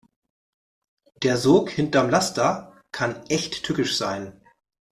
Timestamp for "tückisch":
3.63-3.97